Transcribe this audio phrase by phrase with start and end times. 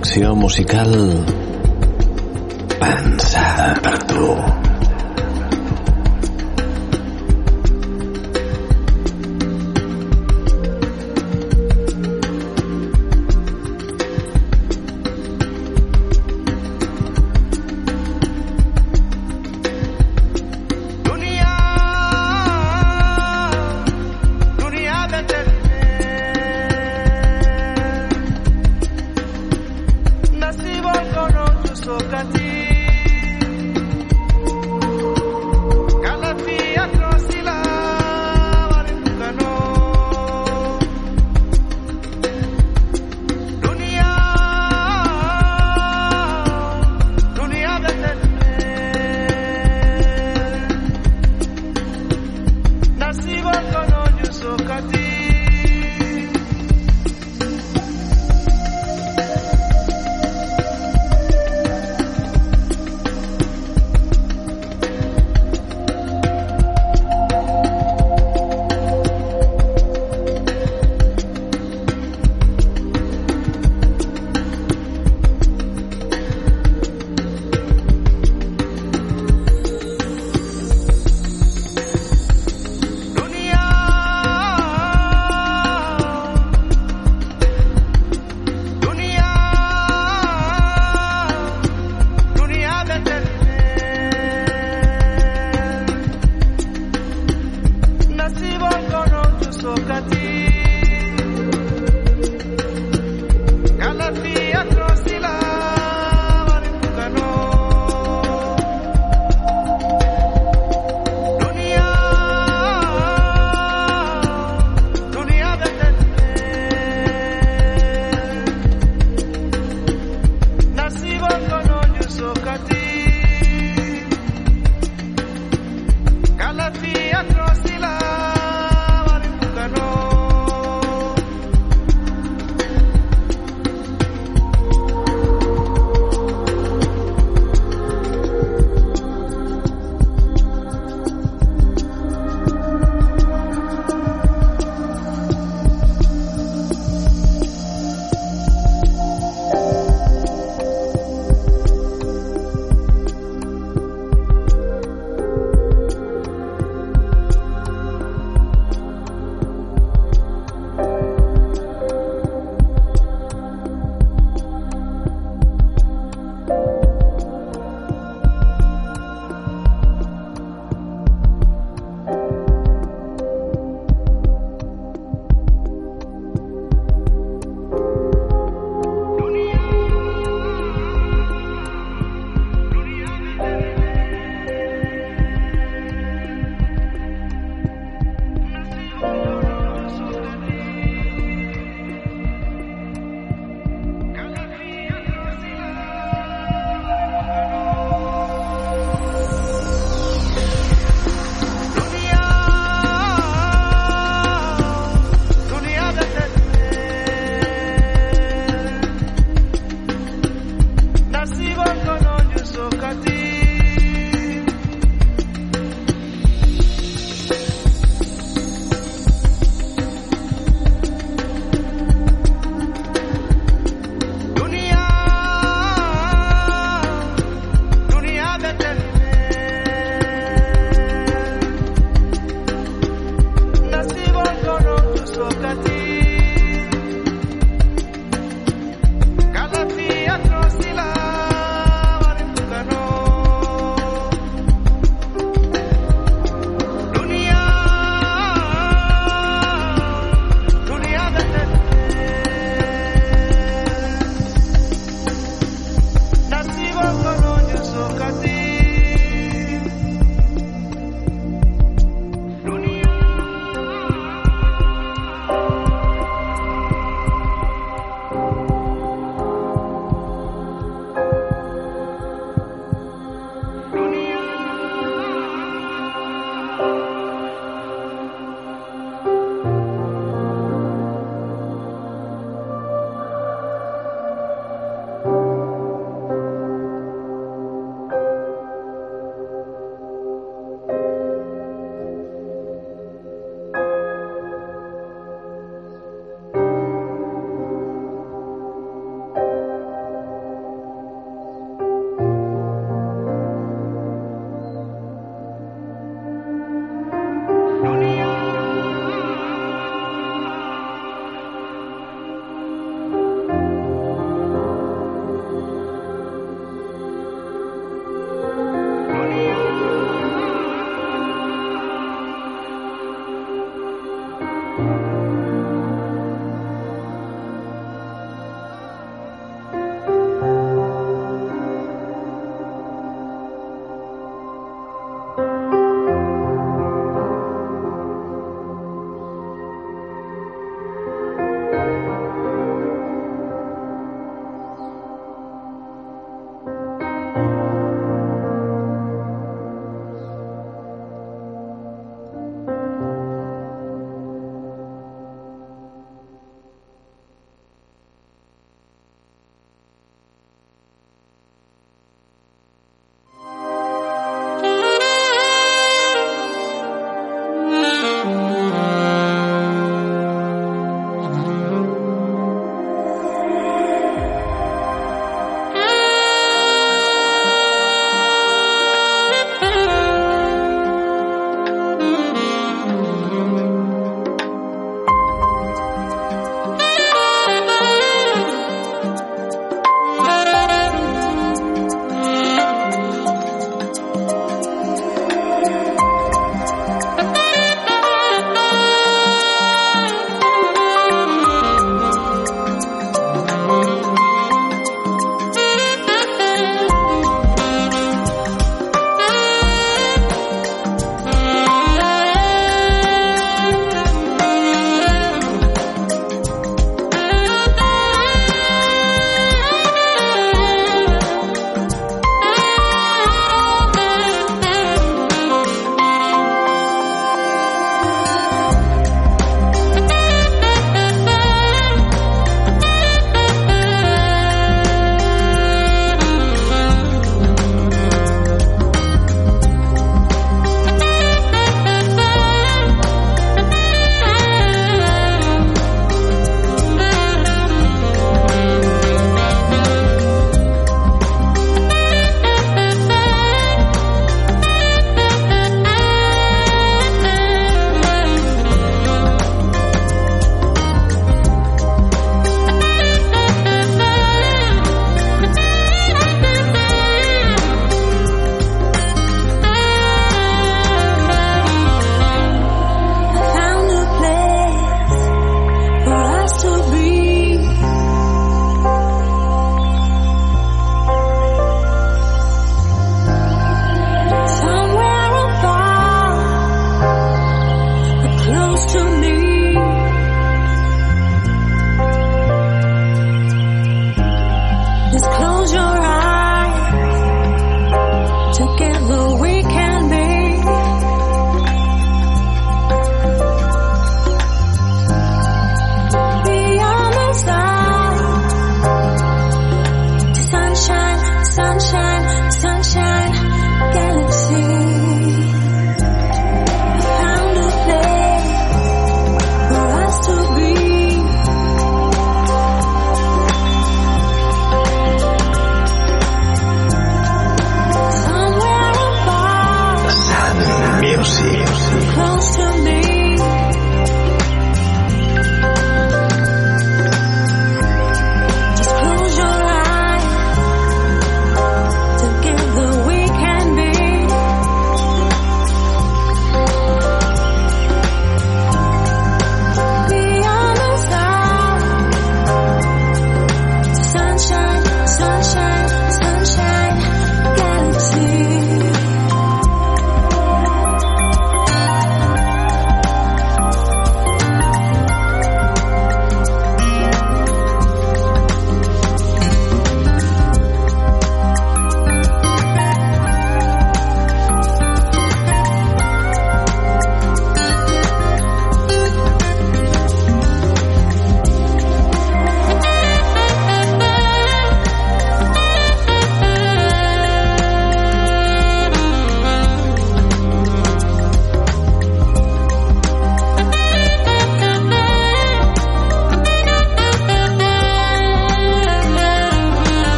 [0.00, 1.39] Una selecció musical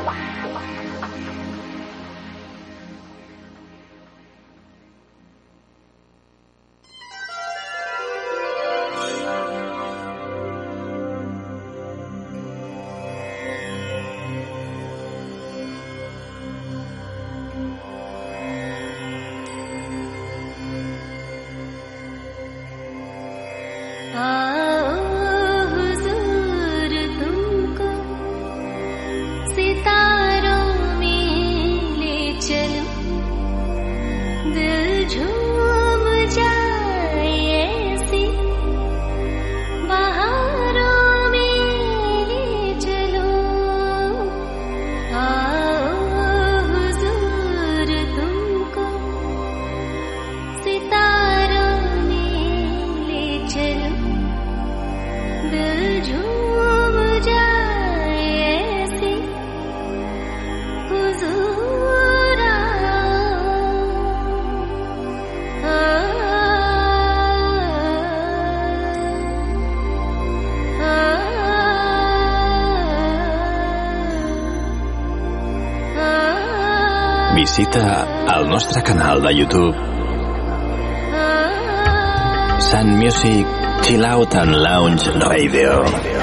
[0.00, 0.87] 往说。
[77.58, 79.74] Visita el nostre canal de YouTube
[82.60, 83.44] Sun Music
[83.82, 86.17] Chill Out and Lounge Radio.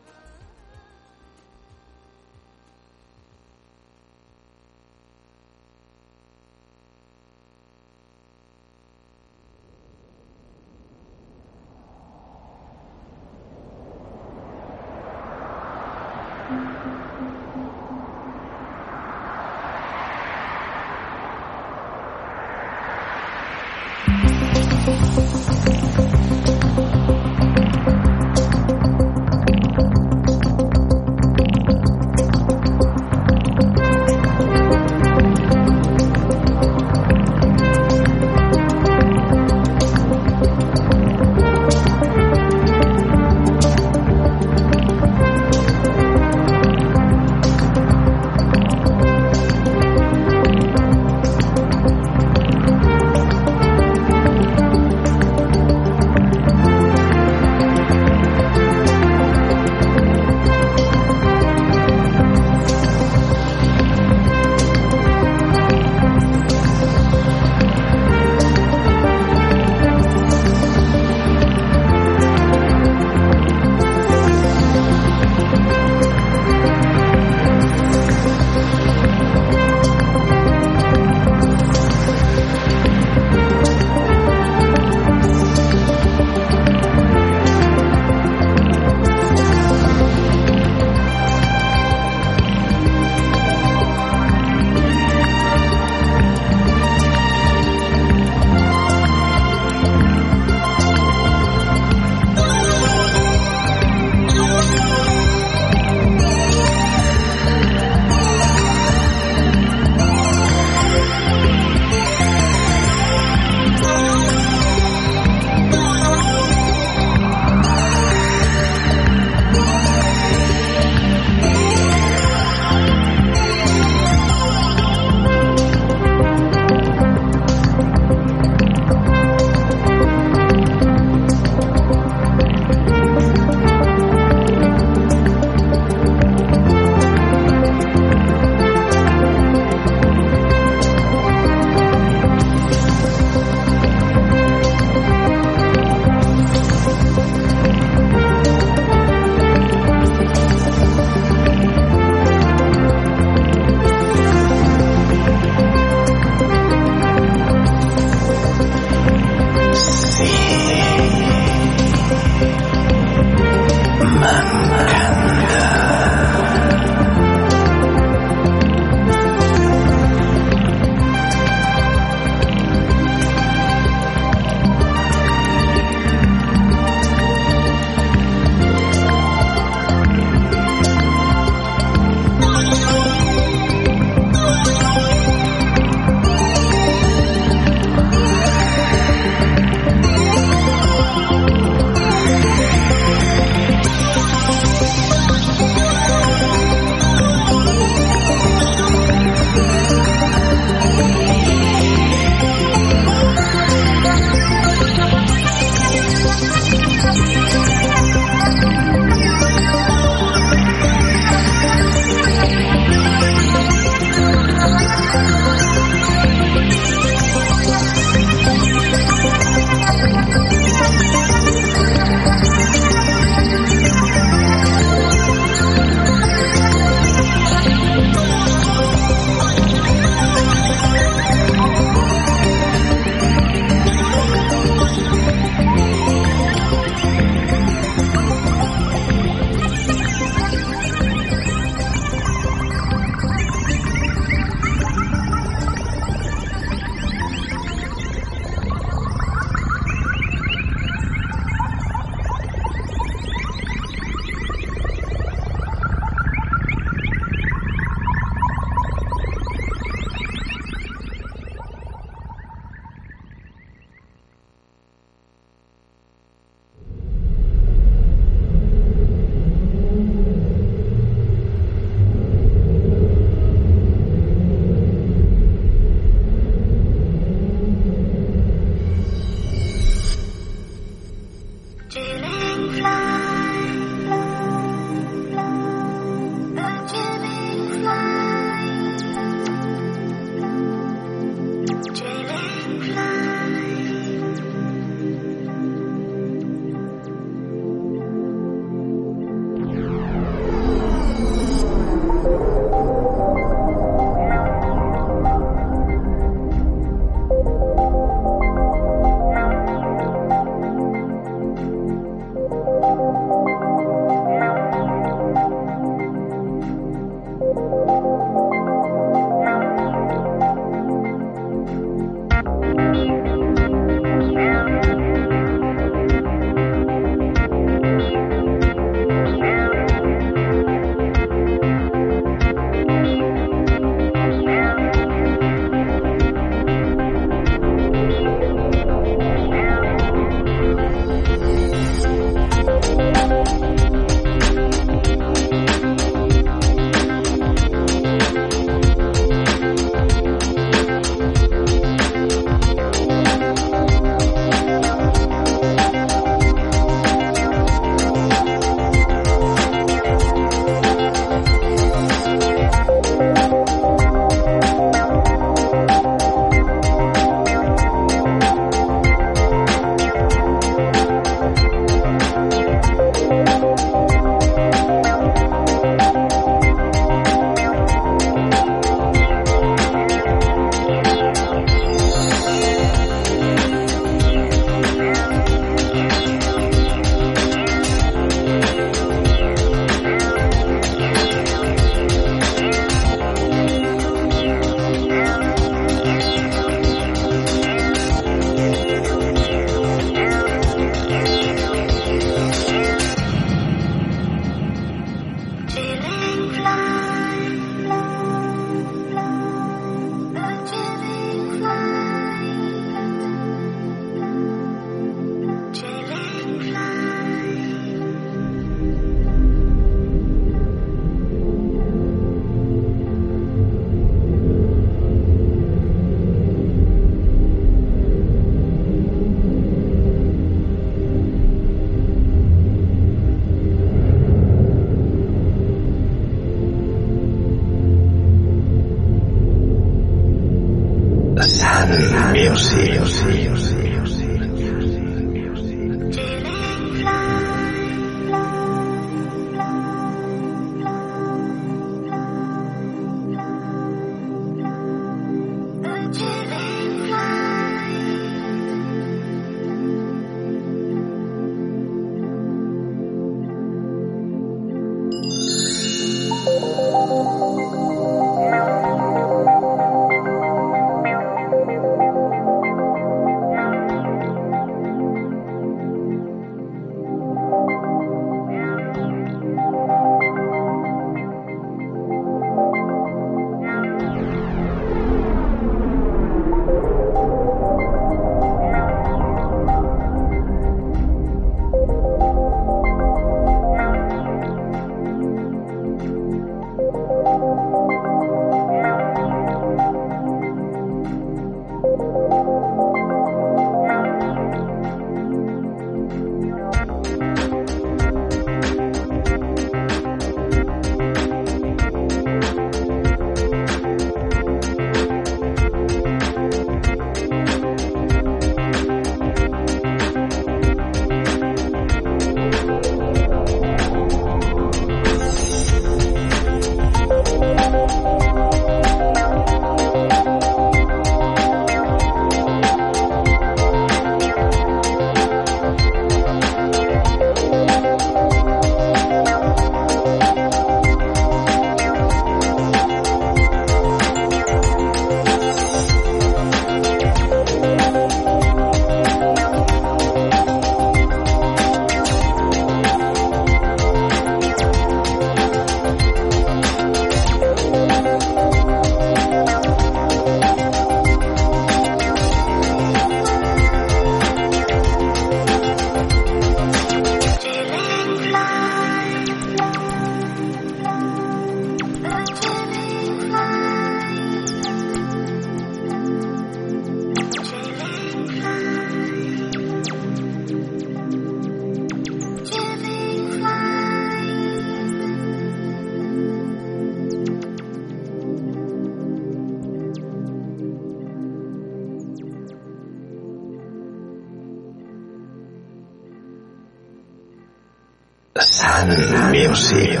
[598.80, 600.00] Music.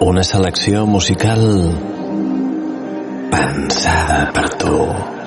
[0.00, 1.40] Una selecció musical
[3.30, 5.17] pensada per tu.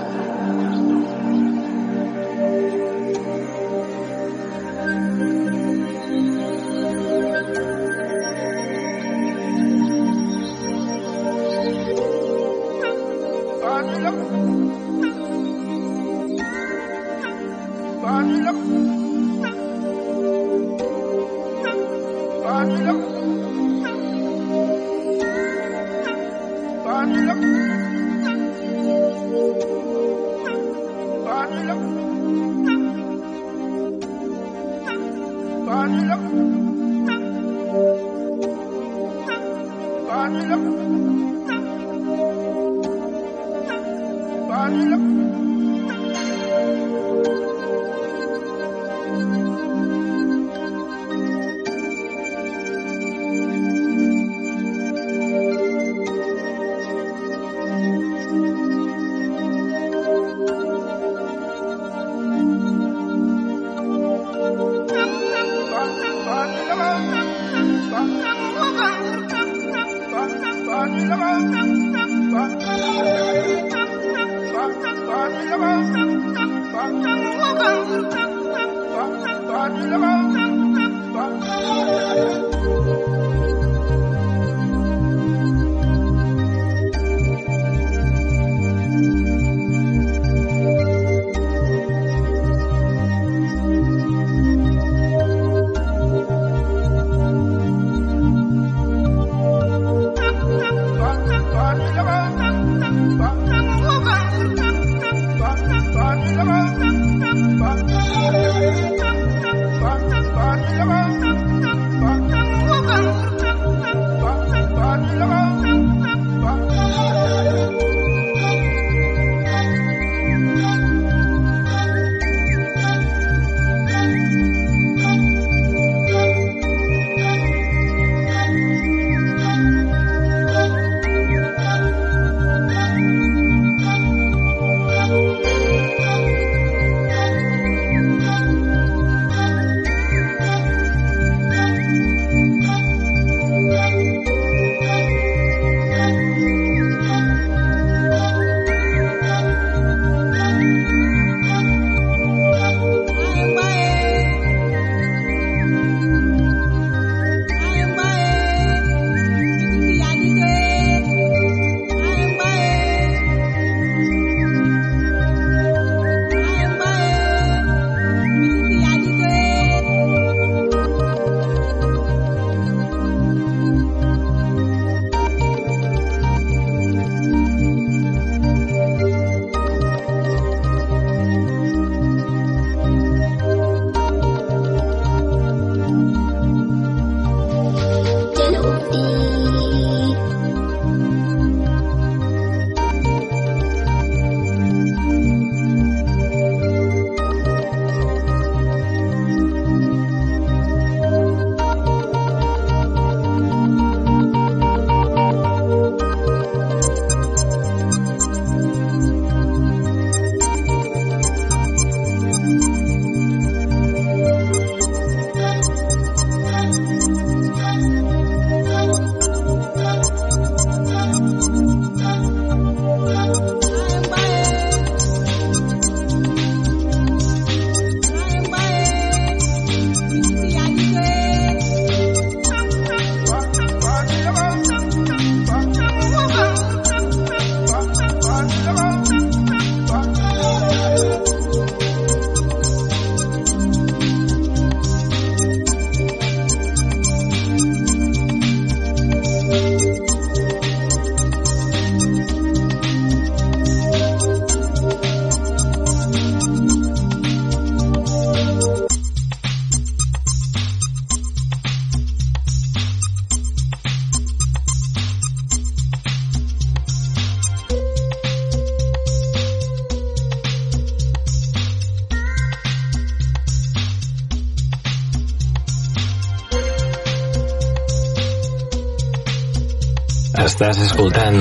[280.61, 281.37] Estàs escoltant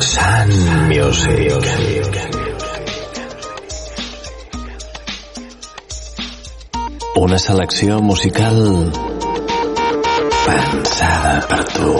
[0.00, 0.52] Sant
[0.88, 2.16] Music.
[7.20, 8.64] Una selecció musical
[10.48, 11.96] pensada per tu.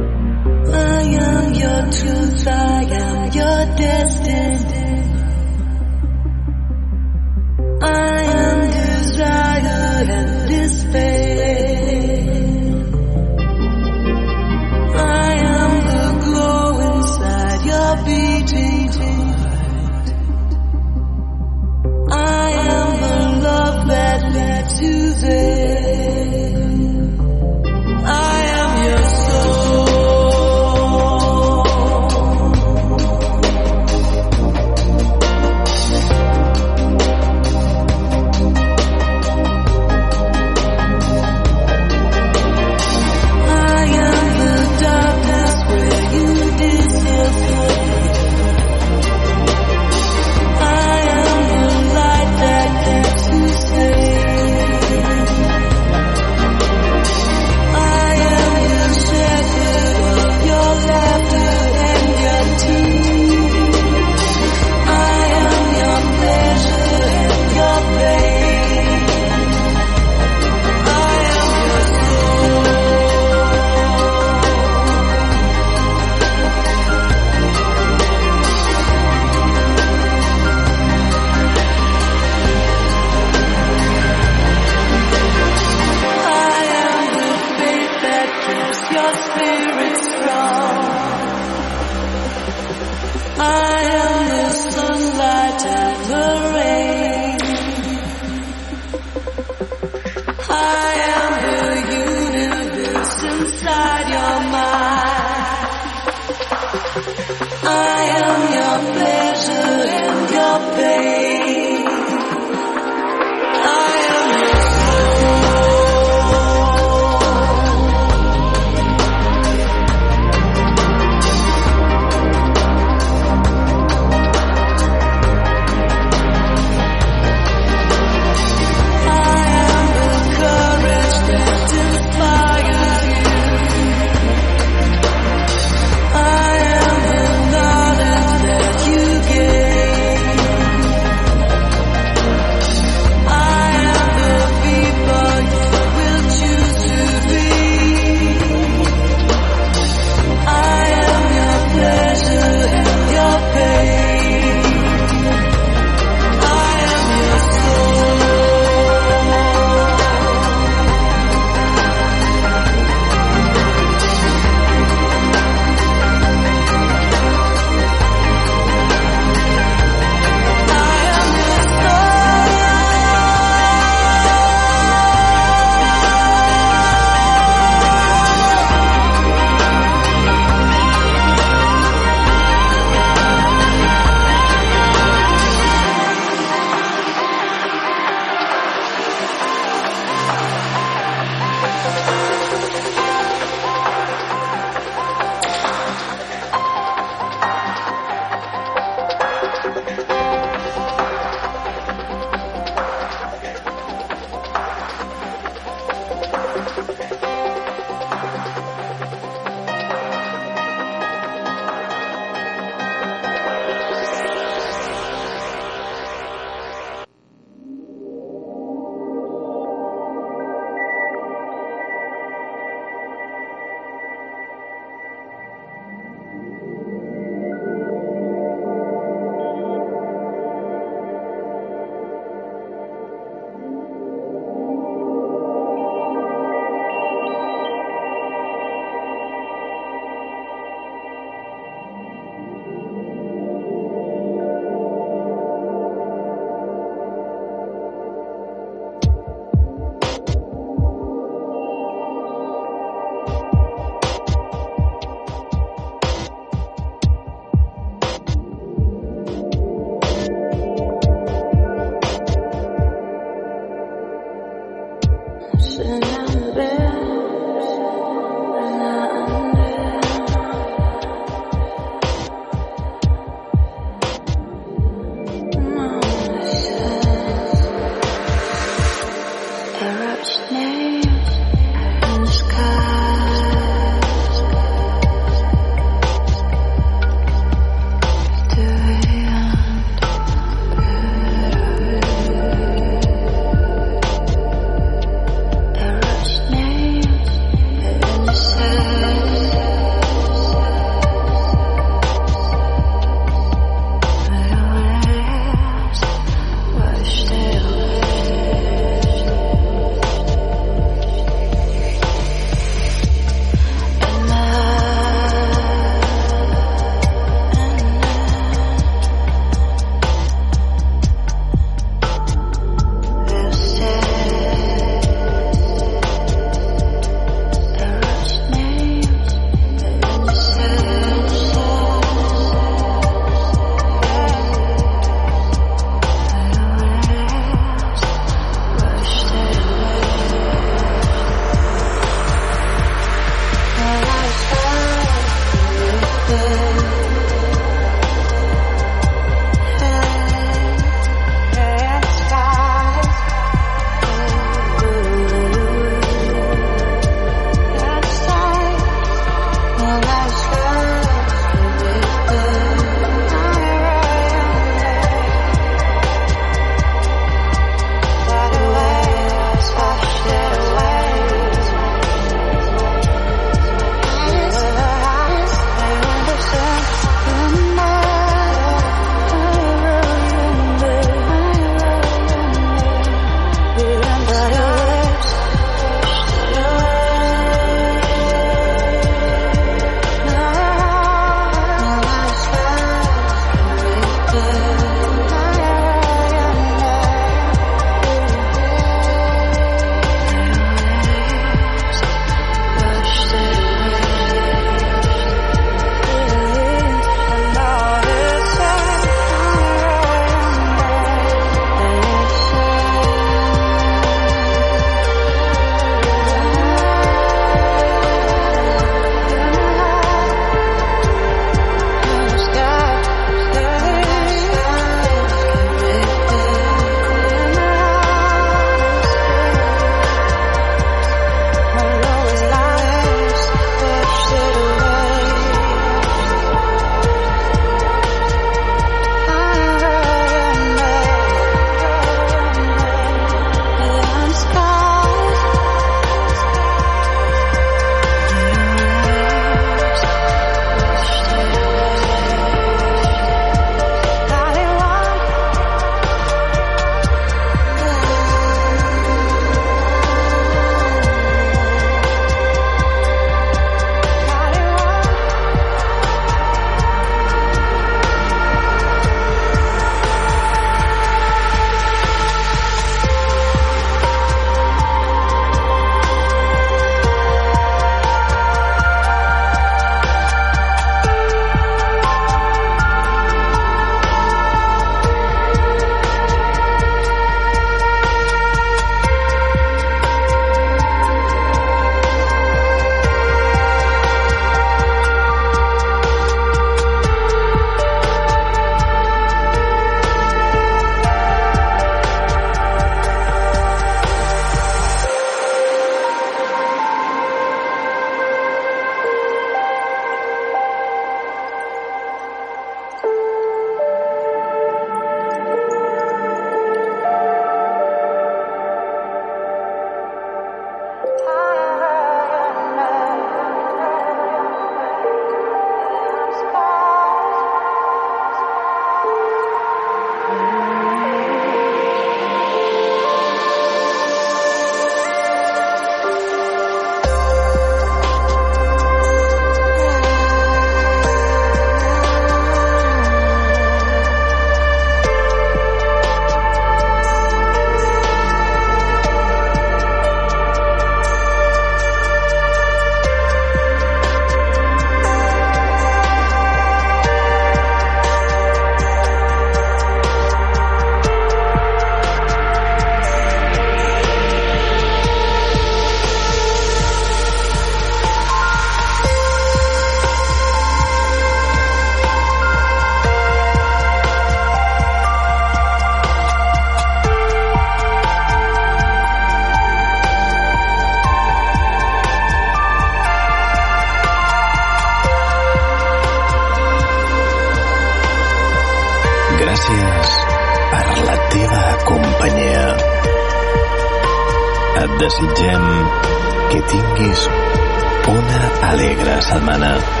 [598.07, 600.00] Una alegre setmana.